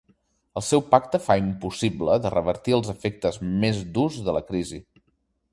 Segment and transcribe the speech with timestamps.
[0.59, 4.83] El seu pacte fa impossible de revertir els efectes més durs de la crisi.